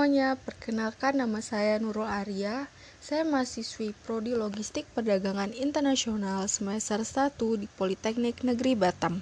Semuanya, 0.00 0.32
perkenalkan 0.32 1.20
nama 1.20 1.44
saya 1.44 1.76
Nurul 1.76 2.08
Arya. 2.08 2.72
Saya 3.04 3.20
mahasiswi 3.20 3.92
Prodi 3.92 4.32
Logistik 4.32 4.88
Perdagangan 4.96 5.52
Internasional 5.52 6.48
semester 6.48 7.04
1 7.04 7.36
di 7.60 7.68
Politeknik 7.68 8.40
Negeri 8.40 8.80
Batam. 8.80 9.20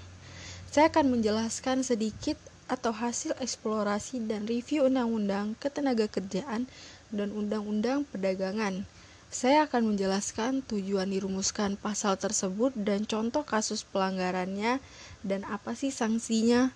Saya 0.71 0.87
akan 0.87 1.19
menjelaskan 1.19 1.83
sedikit 1.83 2.39
atau 2.71 2.95
hasil 2.95 3.35
eksplorasi 3.43 4.23
dan 4.31 4.47
review 4.47 4.87
Undang-Undang 4.87 5.59
Ketenagakerjaan 5.59 6.71
dan 7.11 7.29
Undang-Undang 7.35 8.07
Perdagangan. 8.15 8.87
Saya 9.35 9.67
akan 9.67 9.83
menjelaskan 9.83 10.63
tujuan 10.63 11.11
dirumuskan 11.11 11.75
pasal 11.75 12.15
tersebut 12.23 12.71
dan 12.79 13.03
contoh 13.03 13.43
kasus 13.43 13.83
pelanggarannya 13.83 14.79
dan 15.27 15.43
apa 15.51 15.75
sih 15.75 15.91
sanksinya. 15.91 16.71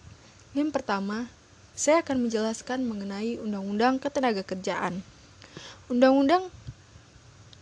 Yang 0.59 0.75
pertama, 0.75 1.31
saya 1.73 2.05
akan 2.05 2.29
menjelaskan 2.29 2.85
mengenai 2.85 3.41
Undang-Undang 3.41 4.01
Ketenagakerjaan. 4.01 5.01
Undang-Undang 5.89 6.53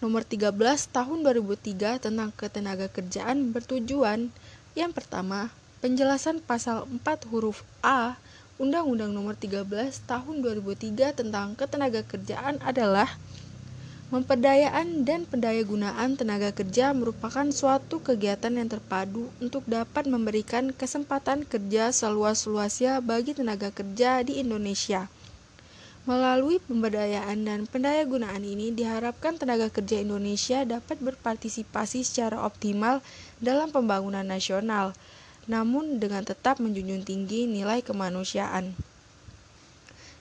Nomor 0.00 0.24
13 0.24 0.56
Tahun 0.90 1.18
2003 1.22 2.00
tentang 2.00 2.32
Ketenagakerjaan 2.32 3.52
bertujuan 3.52 4.32
yang 4.72 4.94
pertama, 4.94 5.52
penjelasan 5.84 6.40
pasal 6.40 6.88
4 6.88 7.28
huruf 7.28 7.66
A 7.84 8.16
Undang-Undang 8.56 9.12
Nomor 9.12 9.36
13 9.36 9.66
Tahun 10.04 10.36
2003 10.40 11.16
tentang 11.16 11.52
Ketenagakerjaan 11.58 12.62
adalah 12.64 13.12
Memperdayaan 14.10 15.06
dan 15.06 15.22
pendayagunaan 15.22 16.18
tenaga 16.18 16.50
kerja 16.50 16.90
merupakan 16.90 17.46
suatu 17.54 18.02
kegiatan 18.02 18.50
yang 18.50 18.66
terpadu 18.66 19.30
untuk 19.38 19.62
dapat 19.70 20.10
memberikan 20.10 20.74
kesempatan 20.74 21.46
kerja 21.46 21.94
seluas-luasnya 21.94 22.98
bagi 23.06 23.38
tenaga 23.38 23.70
kerja 23.70 24.26
di 24.26 24.42
Indonesia. 24.42 25.06
Melalui 26.10 26.58
pemberdayaan 26.58 27.46
dan 27.46 27.70
pendayagunaan 27.70 28.42
ini 28.42 28.74
diharapkan 28.74 29.38
tenaga 29.38 29.70
kerja 29.70 30.02
Indonesia 30.02 30.66
dapat 30.66 30.98
berpartisipasi 30.98 32.02
secara 32.02 32.42
optimal 32.42 33.06
dalam 33.38 33.70
pembangunan 33.70 34.26
nasional, 34.26 34.90
namun 35.46 36.02
dengan 36.02 36.26
tetap 36.26 36.58
menjunjung 36.58 37.06
tinggi 37.06 37.46
nilai 37.46 37.78
kemanusiaan. 37.78 38.74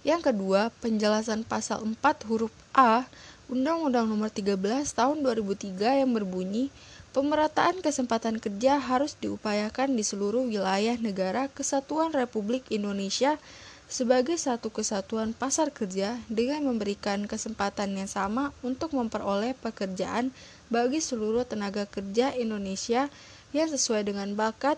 Yang 0.05 0.29
kedua, 0.29 0.69
penjelasan 0.77 1.41
pasal 1.41 1.81
4 1.81 2.29
huruf 2.29 2.53
A 2.77 3.09
Undang-Undang 3.49 4.05
Nomor 4.05 4.29
13 4.29 4.61
Tahun 4.93 5.17
2003 5.25 6.05
yang 6.05 6.13
berbunyi 6.13 6.69
Pemerataan 7.17 7.81
kesempatan 7.81 8.37
kerja 8.37 8.77
harus 8.77 9.17
diupayakan 9.17 9.97
di 9.97 10.05
seluruh 10.05 10.45
wilayah 10.45 10.93
negara 11.01 11.49
Kesatuan 11.49 12.13
Republik 12.13 12.69
Indonesia 12.69 13.41
sebagai 13.89 14.37
satu 14.37 14.69
kesatuan 14.69 15.33
pasar 15.33 15.73
kerja 15.73 16.21
dengan 16.29 16.61
memberikan 16.69 17.25
kesempatan 17.25 17.97
yang 17.97 18.05
sama 18.05 18.53
untuk 18.61 18.93
memperoleh 18.93 19.57
pekerjaan 19.57 20.29
bagi 20.69 21.01
seluruh 21.01 21.41
tenaga 21.41 21.89
kerja 21.89 22.29
Indonesia 22.37 23.09
yang 23.49 23.65
sesuai 23.65 24.05
dengan 24.13 24.37
bakat, 24.37 24.77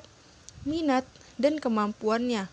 minat, 0.64 1.04
dan 1.36 1.60
kemampuannya. 1.60 2.48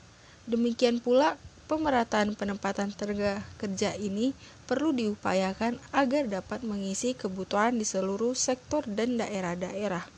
Demikian 0.50 0.98
pula 0.98 1.38
pemerataan 1.68 2.32
penempatan 2.32 2.90
tenaga 2.96 3.44
kerja 3.60 3.92
ini 4.00 4.32
perlu 4.64 4.96
diupayakan 4.96 5.76
agar 5.92 6.24
dapat 6.26 6.64
mengisi 6.64 7.12
kebutuhan 7.12 7.76
di 7.76 7.84
seluruh 7.84 8.32
sektor 8.32 8.82
dan 8.88 9.20
daerah-daerah. 9.20 10.08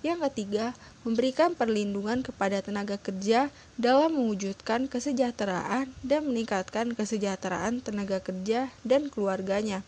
Yang 0.00 0.32
ketiga, 0.32 0.72
memberikan 1.04 1.52
perlindungan 1.52 2.24
kepada 2.24 2.64
tenaga 2.64 2.96
kerja 2.96 3.52
dalam 3.76 4.16
mewujudkan 4.16 4.88
kesejahteraan 4.88 5.92
dan 6.00 6.20
meningkatkan 6.24 6.96
kesejahteraan 6.96 7.84
tenaga 7.84 8.20
kerja 8.24 8.72
dan 8.84 9.12
keluarganya. 9.12 9.84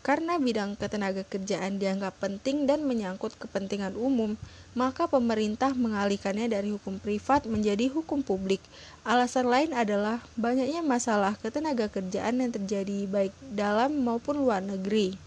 Karena 0.00 0.40
bidang 0.40 0.80
ketenaga 0.80 1.28
kerjaan 1.28 1.76
dianggap 1.76 2.16
penting 2.24 2.64
dan 2.64 2.88
menyangkut 2.88 3.36
kepentingan 3.36 3.92
umum, 4.00 4.40
maka 4.72 5.04
pemerintah 5.04 5.76
mengalihkannya 5.76 6.48
dari 6.48 6.72
hukum 6.72 6.96
privat 6.96 7.44
menjadi 7.44 7.92
hukum 7.92 8.24
publik. 8.24 8.64
Alasan 9.04 9.52
lain 9.52 9.76
adalah 9.76 10.24
banyaknya 10.40 10.80
masalah 10.80 11.36
ketenaga 11.36 11.92
kerjaan 11.92 12.40
yang 12.40 12.48
terjadi 12.48 13.04
baik 13.12 13.34
dalam 13.52 14.00
maupun 14.00 14.40
luar 14.40 14.64
negeri. 14.64 15.20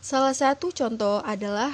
Salah 0.00 0.32
satu 0.32 0.72
contoh 0.72 1.20
adalah 1.20 1.70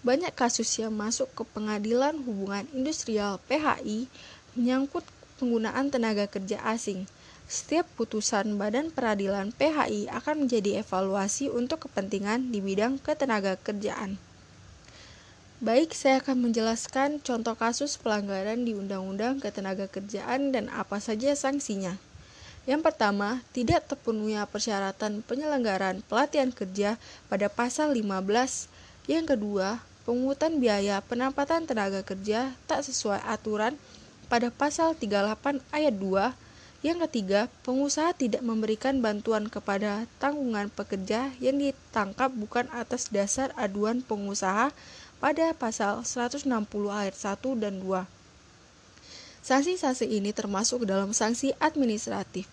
banyak 0.00 0.32
kasus 0.32 0.80
yang 0.80 0.96
masuk 0.96 1.28
ke 1.36 1.44
pengadilan 1.44 2.16
hubungan 2.24 2.64
industrial 2.72 3.36
PHI 3.52 4.08
menyangkut 4.56 5.04
penggunaan 5.36 5.92
tenaga 5.92 6.24
kerja 6.24 6.56
asing. 6.64 7.04
Setiap 7.50 7.82
putusan 7.98 8.54
Badan 8.54 8.94
Peradilan 8.94 9.50
PHI 9.50 10.06
akan 10.06 10.46
menjadi 10.46 10.86
evaluasi 10.86 11.50
untuk 11.50 11.90
kepentingan 11.90 12.54
di 12.54 12.62
bidang 12.62 13.02
ketenaga 13.02 13.58
kerjaan. 13.58 14.22
Baik, 15.58 15.90
saya 15.90 16.22
akan 16.22 16.46
menjelaskan 16.46 17.18
contoh 17.18 17.58
kasus 17.58 17.98
pelanggaran 17.98 18.62
di 18.62 18.78
Undang-Undang 18.78 19.42
Ketenaga 19.42 19.90
Kerjaan 19.90 20.54
dan 20.54 20.70
apa 20.70 21.02
saja 21.02 21.34
sanksinya. 21.34 21.98
Yang 22.70 22.86
pertama, 22.86 23.42
tidak 23.50 23.82
terpenuhi 23.90 24.38
persyaratan 24.46 25.26
penyelenggaraan 25.26 26.06
pelatihan 26.06 26.54
kerja 26.54 27.02
pada 27.26 27.50
pasal 27.50 27.98
15. 27.98 28.70
Yang 29.10 29.26
kedua, 29.34 29.82
pengutan 30.06 30.62
biaya 30.62 31.02
penempatan 31.02 31.66
tenaga 31.66 32.06
kerja 32.06 32.54
tak 32.70 32.86
sesuai 32.86 33.26
aturan 33.26 33.74
pada 34.30 34.54
pasal 34.54 34.94
38 34.94 35.66
ayat 35.74 35.98
2 35.98 36.49
yang 36.80 36.96
ketiga, 37.04 37.52
pengusaha 37.60 38.16
tidak 38.16 38.40
memberikan 38.40 39.04
bantuan 39.04 39.52
kepada 39.52 40.08
tanggungan 40.16 40.72
pekerja 40.72 41.28
yang 41.36 41.60
ditangkap 41.60 42.32
bukan 42.32 42.72
atas 42.72 43.12
dasar 43.12 43.52
aduan 43.60 44.00
pengusaha 44.00 44.72
pada 45.20 45.52
pasal 45.52 46.00
160 46.00 46.48
ayat 46.88 47.12
1 47.12 47.36
dan 47.60 47.84
2. 47.84 48.08
Sanksi-sanksi 49.44 50.08
ini 50.08 50.32
termasuk 50.32 50.88
dalam 50.88 51.12
sanksi 51.12 51.52
administratif. 51.60 52.48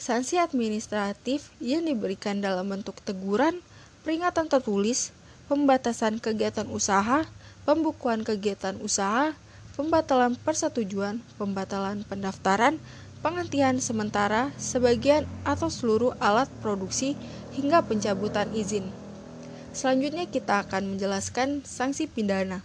Sanksi 0.00 0.40
administratif 0.40 1.52
yang 1.60 1.84
diberikan 1.84 2.40
dalam 2.40 2.64
bentuk 2.64 2.96
teguran, 3.04 3.60
peringatan 4.00 4.48
tertulis, 4.48 5.12
pembatasan 5.52 6.16
kegiatan 6.16 6.64
usaha, 6.72 7.28
pembukuan 7.68 8.24
kegiatan 8.24 8.80
usaha, 8.80 9.36
pembatalan 9.76 10.32
persetujuan, 10.40 11.20
pembatalan 11.36 12.08
pendaftaran, 12.08 12.80
penghentian 13.20 13.84
sementara 13.84 14.48
sebagian 14.56 15.28
atau 15.44 15.68
seluruh 15.68 16.16
alat 16.20 16.48
produksi 16.64 17.16
hingga 17.52 17.84
pencabutan 17.84 18.48
izin. 18.56 18.88
Selanjutnya 19.76 20.24
kita 20.26 20.64
akan 20.66 20.96
menjelaskan 20.96 21.62
sanksi 21.62 22.08
pidana. 22.08 22.64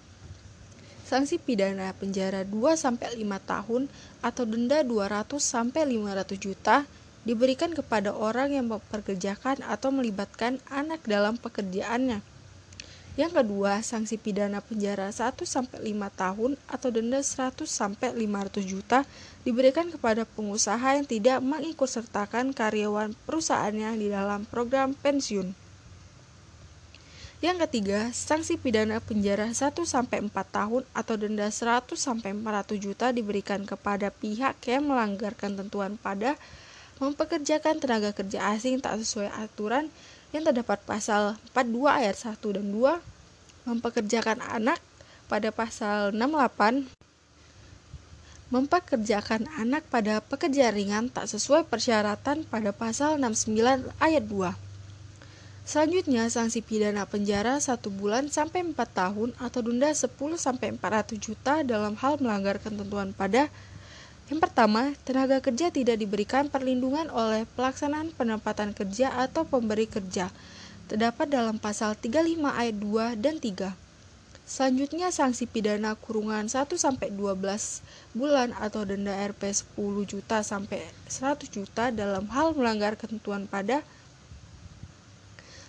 Sanksi 1.06 1.38
pidana 1.38 1.94
penjara 1.94 2.42
2 2.42 2.56
sampai 2.74 3.14
5 3.14 3.38
tahun 3.46 3.84
atau 4.26 4.44
denda 4.50 4.82
200 4.82 5.38
sampai 5.38 5.86
500 5.86 6.34
juta 6.42 6.88
diberikan 7.28 7.78
kepada 7.78 8.10
orang 8.16 8.58
yang 8.58 8.66
memperkerjakan 8.72 9.62
atau 9.70 9.94
melibatkan 9.94 10.58
anak 10.74 11.06
dalam 11.06 11.38
pekerjaannya 11.38 12.35
yang 13.16 13.32
kedua, 13.32 13.80
sanksi 13.80 14.20
pidana 14.20 14.60
penjara 14.60 15.08
1 15.08 15.40
sampai 15.48 15.80
5 15.80 16.20
tahun 16.20 16.52
atau 16.68 16.90
denda 16.92 17.24
100 17.24 17.64
sampai 17.64 18.12
500 18.12 18.60
juta 18.68 19.08
diberikan 19.48 19.88
kepada 19.88 20.28
pengusaha 20.28 21.00
yang 21.00 21.08
tidak 21.08 21.40
mengikutsertakan 21.40 22.52
karyawan 22.52 23.16
perusahaannya 23.24 23.96
di 23.96 24.12
dalam 24.12 24.44
program 24.44 24.92
pensiun. 25.00 25.56
Yang 27.40 27.58
ketiga, 27.68 28.12
sanksi 28.12 28.60
pidana 28.60 29.00
penjara 29.00 29.48
1 29.48 29.88
sampai 29.88 30.20
4 30.20 30.36
tahun 30.52 30.84
atau 30.92 31.16
denda 31.16 31.48
100 31.48 31.96
sampai 31.96 32.36
400 32.36 32.84
juta 32.84 33.16
diberikan 33.16 33.64
kepada 33.64 34.12
pihak 34.12 34.60
yang 34.68 34.92
melanggar 34.92 35.32
ketentuan 35.40 35.96
pada 35.96 36.36
mempekerjakan 37.00 37.80
tenaga 37.80 38.12
kerja 38.12 38.56
asing 38.56 38.84
tak 38.84 39.00
sesuai 39.00 39.32
aturan 39.40 39.88
yang 40.36 40.44
terdapat 40.44 40.84
pasal 40.84 41.40
42 41.56 41.88
ayat 41.88 42.20
1 42.20 42.36
dan 42.60 42.68
2 42.68 43.72
mempekerjakan 43.72 44.44
anak 44.44 44.84
pada 45.32 45.48
pasal 45.56 46.12
68 46.12 46.92
mempekerjakan 48.52 49.48
anak 49.56 49.88
pada 49.88 50.20
pekerjaan 50.20 50.76
ringan 50.76 51.06
tak 51.08 51.32
sesuai 51.32 51.72
persyaratan 51.72 52.44
pada 52.52 52.76
pasal 52.76 53.16
69 53.18 53.90
ayat 54.04 54.24
2. 54.28 54.54
Selanjutnya, 55.66 56.30
sanksi 56.30 56.62
pidana 56.62 57.10
penjara 57.10 57.58
1 57.58 57.74
bulan 57.90 58.30
sampai 58.30 58.62
4 58.62 58.78
tahun 58.78 59.34
atau 59.42 59.66
denda 59.66 59.90
10 59.90 60.14
sampai 60.38 60.78
400 60.78 61.18
juta 61.18 61.66
dalam 61.66 61.98
hal 61.98 62.22
melanggar 62.22 62.62
ketentuan 62.62 63.18
pada 63.18 63.50
yang 64.26 64.42
pertama, 64.42 64.98
tenaga 65.06 65.38
kerja 65.38 65.70
tidak 65.70 66.02
diberikan 66.02 66.50
perlindungan 66.50 67.14
oleh 67.14 67.46
pelaksanaan 67.54 68.10
penempatan 68.10 68.74
kerja 68.74 69.14
atau 69.14 69.46
pemberi 69.46 69.86
kerja. 69.86 70.34
Terdapat 70.90 71.30
dalam 71.30 71.62
pasal 71.62 71.94
35 71.94 72.42
ayat 72.50 72.76
2 72.78 73.22
dan 73.22 73.38
3. 73.38 73.78
Selanjutnya 74.46 75.10
sanksi 75.10 75.50
pidana 75.50 75.98
kurungan 75.98 76.46
1 76.46 76.70
sampai 76.78 77.10
12 77.10 77.38
bulan 78.14 78.54
atau 78.62 78.86
denda 78.86 79.14
Rp 79.14 79.42
10 79.42 80.06
juta 80.06 80.42
sampai 80.46 80.86
100 81.10 81.50
juta 81.50 81.90
dalam 81.90 82.30
hal 82.30 82.54
melanggar 82.54 82.94
ketentuan 82.94 83.50
pada 83.50 83.82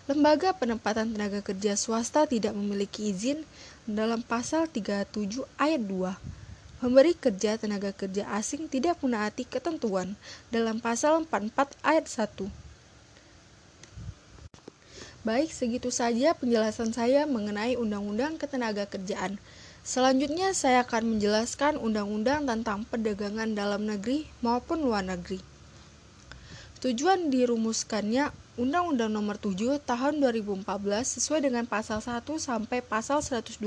Lembaga 0.07 0.55
penempatan 0.55 1.11
tenaga 1.11 1.43
kerja 1.43 1.75
swasta 1.75 2.31
tidak 2.31 2.55
memiliki 2.55 3.11
izin 3.11 3.43
dalam 3.91 4.23
pasal 4.23 4.71
37 4.71 5.43
ayat 5.59 5.83
2. 5.83 6.46
Memberi 6.87 7.19
kerja 7.19 7.59
tenaga 7.59 7.91
kerja 7.91 8.31
asing 8.39 8.71
tidak 8.71 9.03
menaati 9.03 9.43
ketentuan 9.43 10.15
dalam 10.55 10.79
pasal 10.79 11.27
44 11.27 11.75
ayat 11.83 12.07
1. 12.07 12.47
Baik, 15.27 15.51
segitu 15.51 15.91
saja 15.91 16.39
penjelasan 16.39 16.95
saya 16.95 17.27
mengenai 17.27 17.75
Undang-Undang 17.75 18.39
Ketenaga 18.39 18.87
Kerjaan. 18.87 19.43
Selanjutnya 19.83 20.55
saya 20.55 20.87
akan 20.87 21.19
menjelaskan 21.19 21.75
undang-undang 21.75 22.47
tentang 22.47 22.87
perdagangan 22.87 23.51
dalam 23.59 23.83
negeri 23.83 24.31
maupun 24.39 24.87
luar 24.87 25.03
negeri. 25.03 25.43
Tujuan 26.87 27.35
dirumuskannya 27.35 28.31
Undang-Undang 28.63 29.11
Nomor 29.11 29.43
7 29.43 29.83
Tahun 29.83 30.23
2014 30.23 30.63
sesuai 31.19 31.51
dengan 31.51 31.67
pasal 31.67 31.99
1 31.99 32.23
sampai 32.39 32.79
pasal 32.79 33.27
122 33.27 33.59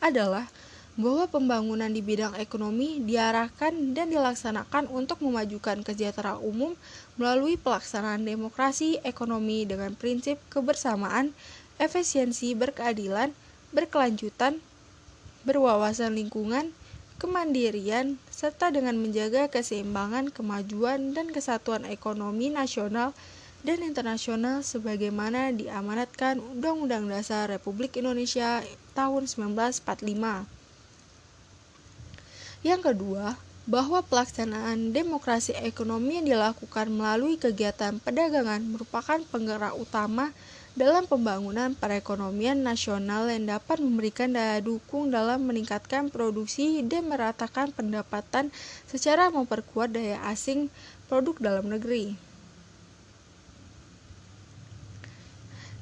adalah 0.00 0.48
bahwa 1.00 1.24
pembangunan 1.26 1.88
di 1.88 2.04
bidang 2.04 2.36
ekonomi 2.36 3.00
diarahkan 3.00 3.96
dan 3.96 4.12
dilaksanakan 4.12 4.86
untuk 4.92 5.24
memajukan 5.24 5.80
kesejahteraan 5.80 6.44
umum 6.44 6.76
melalui 7.16 7.56
pelaksanaan 7.56 8.22
demokrasi 8.22 9.00
ekonomi 9.00 9.64
dengan 9.64 9.96
prinsip 9.96 10.36
kebersamaan, 10.52 11.32
efisiensi, 11.80 12.52
berkeadilan, 12.52 13.32
berkelanjutan, 13.72 14.60
berwawasan 15.48 16.20
lingkungan, 16.20 16.76
kemandirian, 17.16 18.20
serta 18.28 18.68
dengan 18.68 19.00
menjaga 19.00 19.48
keseimbangan, 19.48 20.28
kemajuan, 20.28 21.16
dan 21.16 21.32
kesatuan 21.32 21.88
ekonomi 21.88 22.52
nasional 22.52 23.16
dan 23.60 23.84
internasional 23.84 24.64
sebagaimana 24.64 25.52
diamanatkan 25.52 26.40
Undang-Undang 26.40 27.12
Dasar 27.12 27.48
Republik 27.48 27.96
Indonesia 27.96 28.64
tahun 28.96 29.28
1945. 29.28 30.59
Yang 32.60 32.92
kedua, 32.92 33.40
bahwa 33.64 34.04
pelaksanaan 34.04 34.92
demokrasi 34.92 35.56
ekonomi 35.56 36.20
yang 36.20 36.26
dilakukan 36.26 36.92
melalui 36.92 37.40
kegiatan 37.40 37.96
perdagangan 38.02 38.60
merupakan 38.66 39.22
penggerak 39.32 39.78
utama 39.78 40.34
dalam 40.74 41.06
pembangunan 41.06 41.72
perekonomian 41.72 42.60
nasional 42.60 43.26
yang 43.32 43.46
dapat 43.58 43.82
memberikan 43.82 44.34
daya 44.34 44.62
dukung 44.62 45.08
dalam 45.08 45.46
meningkatkan 45.46 46.12
produksi 46.12 46.84
dan 46.86 47.10
meratakan 47.10 47.74
pendapatan 47.74 48.54
secara 48.86 49.32
memperkuat 49.32 49.94
daya 49.94 50.20
asing 50.28 50.68
produk 51.10 51.36
dalam 51.40 51.70
negeri. 51.70 52.29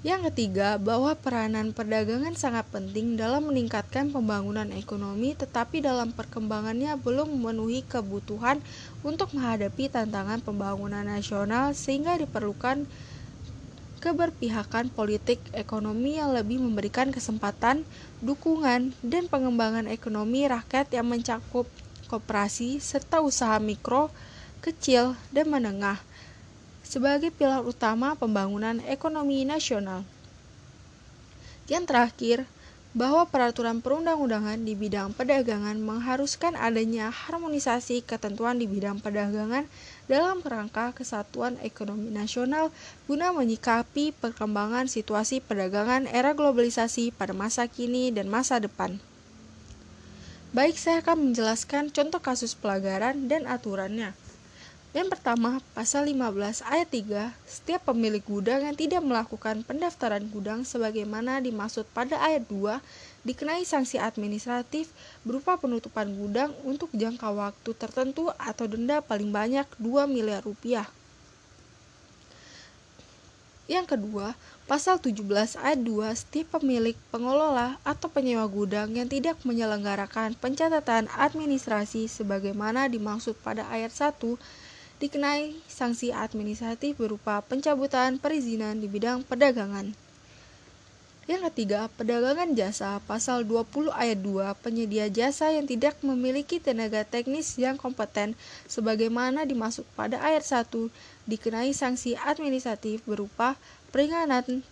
Yang 0.07 0.31
ketiga, 0.31 0.79
bahwa 0.79 1.11
peranan 1.19 1.75
perdagangan 1.75 2.31
sangat 2.39 2.71
penting 2.71 3.19
dalam 3.19 3.51
meningkatkan 3.51 4.15
pembangunan 4.15 4.71
ekonomi, 4.71 5.35
tetapi 5.35 5.83
dalam 5.83 6.15
perkembangannya 6.15 6.95
belum 7.03 7.35
memenuhi 7.35 7.83
kebutuhan 7.83 8.63
untuk 9.03 9.35
menghadapi 9.35 9.91
tantangan 9.91 10.39
pembangunan 10.39 11.03
nasional, 11.03 11.75
sehingga 11.75 12.15
diperlukan 12.15 12.87
keberpihakan 13.99 14.95
politik 14.95 15.43
ekonomi 15.51 16.23
yang 16.23 16.31
lebih 16.31 16.63
memberikan 16.63 17.11
kesempatan, 17.11 17.83
dukungan, 18.23 18.95
dan 19.03 19.27
pengembangan 19.27 19.91
ekonomi 19.91 20.47
rakyat 20.47 20.95
yang 20.95 21.11
mencakup 21.11 21.67
koperasi 22.07 22.79
serta 22.79 23.19
usaha 23.19 23.59
mikro, 23.59 24.15
kecil, 24.63 25.19
dan 25.35 25.51
menengah 25.51 25.99
sebagai 26.89 27.29
pilar 27.29 27.61
utama 27.61 28.17
pembangunan 28.17 28.81
ekonomi 28.89 29.45
nasional. 29.45 30.09
Yang 31.69 31.85
terakhir, 31.85 32.39
bahwa 32.97 33.29
peraturan 33.29 33.85
perundang-undangan 33.85 34.65
di 34.65 34.73
bidang 34.73 35.13
perdagangan 35.13 35.77
mengharuskan 35.77 36.57
adanya 36.57 37.13
harmonisasi 37.13 38.01
ketentuan 38.01 38.57
di 38.57 38.65
bidang 38.65 39.05
perdagangan 39.05 39.69
dalam 40.09 40.41
kerangka 40.41 40.97
kesatuan 40.97 41.61
ekonomi 41.61 42.09
nasional 42.09 42.73
guna 43.05 43.37
menyikapi 43.37 44.17
perkembangan 44.17 44.89
situasi 44.89 45.45
perdagangan 45.45 46.09
era 46.09 46.33
globalisasi 46.33 47.13
pada 47.13 47.37
masa 47.37 47.69
kini 47.69 48.09
dan 48.09 48.33
masa 48.33 48.57
depan. 48.57 48.97
Baik, 50.57 50.81
saya 50.81 51.05
akan 51.05 51.31
menjelaskan 51.31 51.93
contoh 51.93 52.25
kasus 52.25 52.57
pelanggaran 52.57 53.29
dan 53.29 53.45
aturannya. 53.45 54.17
Yang 54.97 55.21
pertama, 55.21 55.61
pasal 55.77 56.09
15 56.09 56.65
ayat 56.65 56.89
3, 56.89 57.37
setiap 57.45 57.93
pemilik 57.93 58.25
gudang 58.25 58.65
yang 58.65 58.73
tidak 58.73 59.05
melakukan 59.05 59.61
pendaftaran 59.61 60.25
gudang 60.33 60.65
sebagaimana 60.65 61.45
dimaksud 61.45 61.85
pada 61.93 62.17
ayat 62.25 62.49
2 62.49 62.81
dikenai 63.21 63.69
sanksi 63.69 64.01
administratif 64.01 64.89
berupa 65.29 65.61
penutupan 65.61 66.09
gudang 66.17 66.57
untuk 66.65 66.89
jangka 66.97 67.29
waktu 67.29 67.71
tertentu 67.77 68.33
atau 68.41 68.65
denda 68.65 69.05
paling 69.05 69.29
banyak 69.29 69.69
2 69.77 70.09
miliar 70.09 70.41
rupiah. 70.41 70.89
Yang 73.69 73.93
kedua, 73.93 74.33
pasal 74.65 74.97
17 74.97 75.21
ayat 75.61 75.85
2 75.85 76.17
setiap 76.17 76.57
pemilik, 76.57 76.97
pengelola, 77.13 77.77
atau 77.85 78.09
penyewa 78.09 78.49
gudang 78.49 78.97
yang 78.97 79.05
tidak 79.05 79.37
menyelenggarakan 79.45 80.33
pencatatan 80.41 81.13
administrasi 81.13 82.09
sebagaimana 82.09 82.89
dimaksud 82.89 83.37
pada 83.45 83.69
ayat 83.69 83.93
1 83.93 84.17
dikenai 84.99 85.55
sanksi 85.71 86.11
administratif 86.11 86.99
berupa 86.99 87.39
pencabutan 87.47 88.19
perizinan 88.19 88.83
di 88.83 88.91
bidang 88.91 89.23
perdagangan. 89.23 89.95
Yang 91.29 91.53
ketiga, 91.53 91.93
perdagangan 91.93 92.57
jasa 92.57 92.99
pasal 93.05 93.45
20 93.45 93.93
ayat 93.93 94.17
2 94.17 94.49
penyedia 94.65 95.13
jasa 95.13 95.53
yang 95.53 95.69
tidak 95.69 96.01
memiliki 96.01 96.57
tenaga 96.57 97.05
teknis 97.05 97.61
yang 97.61 97.77
kompeten 97.77 98.33
sebagaimana 98.65 99.45
dimaksud 99.45 99.85
pada 99.93 100.19
ayat 100.25 100.41
1 100.41 100.89
dikenai 101.29 101.77
sanksi 101.77 102.17
administratif 102.17 103.05
berupa 103.05 103.61
peringatan 103.93 104.65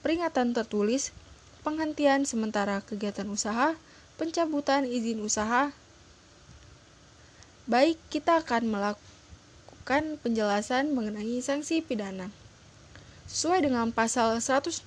peringatan 0.00 0.56
tertulis, 0.56 1.12
penghentian 1.60 2.24
sementara 2.24 2.80
kegiatan 2.80 3.28
usaha, 3.28 3.76
pencabutan 4.16 4.88
izin 4.88 5.20
usaha. 5.20 5.76
Baik, 7.68 8.00
kita 8.08 8.40
akan 8.40 8.64
melakukan 8.64 9.07
melakukan 9.88 10.20
penjelasan 10.20 10.92
mengenai 10.92 11.40
sanksi 11.40 11.80
pidana. 11.80 12.28
Sesuai 13.24 13.64
dengan 13.64 13.88
pasal 13.88 14.36
106 14.36 14.84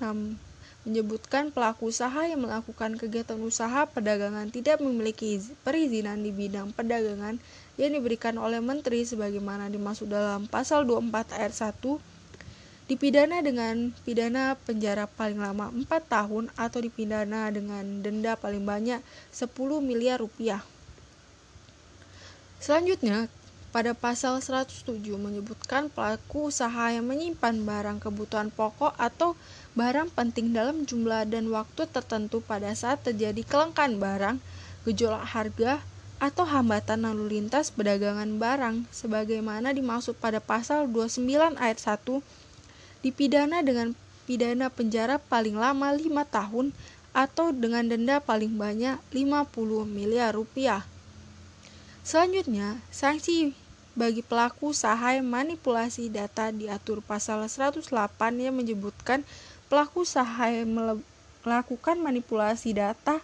menyebutkan 0.86 1.50
pelaku 1.50 1.90
usaha 1.90 2.22
yang 2.30 2.46
melakukan 2.46 3.02
kegiatan 3.02 3.42
usaha 3.42 3.90
perdagangan 3.90 4.54
tidak 4.54 4.78
memiliki 4.78 5.42
perizinan 5.66 6.22
di 6.22 6.30
bidang 6.30 6.70
perdagangan 6.78 7.42
yang 7.82 7.98
diberikan 7.98 8.38
oleh 8.38 8.62
menteri 8.62 9.02
sebagaimana 9.02 9.74
dimaksud 9.74 10.06
dalam 10.06 10.46
pasal 10.46 10.86
24 10.86 11.34
ayat 11.34 11.74
1 11.74 11.82
dipidana 12.86 13.42
dengan 13.42 13.98
pidana 14.06 14.54
penjara 14.70 15.10
paling 15.10 15.42
lama 15.42 15.74
4 15.74 15.90
tahun 16.06 16.54
atau 16.54 16.78
dipidana 16.78 17.50
dengan 17.50 18.06
denda 18.06 18.38
paling 18.38 18.62
banyak 18.62 19.02
10 19.34 19.50
miliar 19.82 20.22
rupiah. 20.22 20.62
Selanjutnya, 22.62 23.26
pada 23.72 23.96
pasal 23.96 24.44
107 24.44 25.00
menyebutkan 25.16 25.88
pelaku 25.88 26.52
usaha 26.52 26.92
yang 26.92 27.08
menyimpan 27.08 27.64
barang 27.64 27.98
kebutuhan 28.04 28.52
pokok 28.52 28.92
atau 29.00 29.40
barang 29.80 30.12
penting 30.12 30.52
dalam 30.52 30.84
jumlah 30.84 31.24
dan 31.32 31.48
waktu 31.48 31.88
tertentu 31.88 32.44
pada 32.44 32.76
saat 32.76 33.00
terjadi 33.08 33.48
kelangkaan 33.48 33.96
barang, 33.96 34.44
gejolak 34.84 35.24
harga, 35.24 35.80
atau 36.22 36.46
hambatan 36.46 37.02
lalu 37.08 37.40
lintas 37.40 37.74
perdagangan 37.74 38.38
barang 38.38 38.86
sebagaimana 38.94 39.74
dimaksud 39.74 40.14
pada 40.22 40.38
pasal 40.38 40.86
29 40.86 41.58
ayat 41.58 41.80
1 41.82 42.22
dipidana 43.02 43.66
dengan 43.66 43.98
pidana 44.30 44.70
penjara 44.70 45.18
paling 45.18 45.58
lama 45.58 45.90
5 45.90 46.06
tahun 46.30 46.68
atau 47.12 47.50
dengan 47.50 47.90
denda 47.90 48.22
paling 48.22 48.54
banyak 48.54 49.02
50 49.10 49.50
miliar 49.90 50.38
rupiah. 50.38 50.86
Selanjutnya, 52.06 52.78
sanksi 52.94 53.58
bagi 53.92 54.24
pelaku 54.24 54.72
usaha 54.72 55.12
yang 55.12 55.28
manipulasi 55.28 56.08
data 56.08 56.50
diatur 56.50 57.04
pasal 57.04 57.44
108 57.44 57.92
yang 58.40 58.56
menyebutkan 58.56 59.28
pelaku 59.68 60.08
usaha 60.08 60.48
yang 60.48 60.72
melakukan 61.44 62.00
manipulasi 62.00 62.72
data 62.72 63.20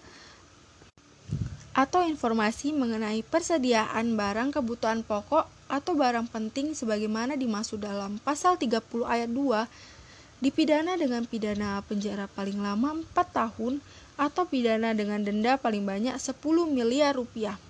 atau 1.77 2.01
informasi 2.01 2.73
mengenai 2.73 3.21
persediaan 3.21 4.17
barang 4.17 4.49
kebutuhan 4.49 5.05
pokok 5.05 5.45
atau 5.69 5.93
barang 5.93 6.25
penting 6.25 6.73
sebagaimana 6.73 7.37
dimaksud 7.37 7.83
dalam 7.83 8.17
pasal 8.23 8.57
30 8.57 8.81
ayat 9.05 9.29
2 9.29 10.41
dipidana 10.41 10.97
dengan 10.97 11.25
pidana 11.29 11.81
penjara 11.85 12.25
paling 12.33 12.57
lama 12.57 12.97
4 13.13 13.13
tahun 13.13 13.77
atau 14.17 14.43
pidana 14.49 14.97
dengan 14.97 15.21
denda 15.21 15.61
paling 15.61 15.85
banyak 15.85 16.17
10 16.17 16.33
miliar 16.65 17.13
rupiah. 17.13 17.61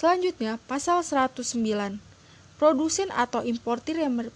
Selanjutnya, 0.00 0.56
pasal 0.64 1.04
109. 1.04 2.00
Produsen 2.56 3.12
atau 3.12 3.44
importir 3.44 4.00
yang 4.00 4.32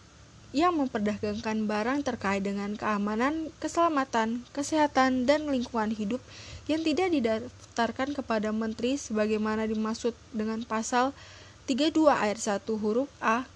yang 0.52 0.76
memperdagangkan 0.76 1.64
barang 1.64 2.04
terkait 2.04 2.44
dengan 2.44 2.76
keamanan, 2.76 3.48
keselamatan, 3.64 4.44
kesehatan, 4.52 5.24
dan 5.24 5.48
lingkungan 5.48 5.88
hidup 5.88 6.20
yang 6.68 6.84
tidak 6.84 7.08
didaftarkan 7.16 8.12
kepada 8.12 8.52
menteri 8.52 9.00
sebagaimana 9.00 9.64
dimaksud 9.64 10.12
dengan 10.36 10.60
pasal 10.68 11.16
32 11.64 12.12
ayat 12.12 12.60
1 12.60 12.60
huruf 12.68 13.08
A 13.24 13.48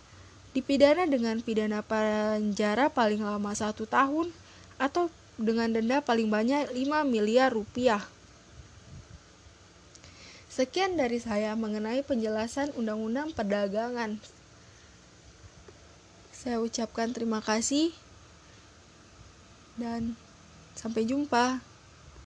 dipidana 0.57 1.05
dengan 1.05 1.37
pidana 1.45 1.85
penjara 1.85 2.88
paling 2.88 3.21
lama 3.21 3.53
satu 3.53 3.85
tahun 3.85 4.33
atau 4.81 5.12
dengan 5.37 5.77
denda 5.77 6.00
paling 6.00 6.33
banyak 6.33 6.73
5 6.73 7.05
miliar 7.05 7.53
rupiah. 7.53 8.00
Sekian 10.59 10.99
dari 10.99 11.23
saya 11.23 11.55
mengenai 11.55 12.03
penjelasan 12.03 12.75
Undang-Undang 12.75 13.31
Perdagangan. 13.31 14.19
Saya 16.35 16.59
ucapkan 16.59 17.15
terima 17.15 17.38
kasih 17.38 17.95
dan 19.79 20.19
sampai 20.75 21.07
jumpa. 21.07 21.62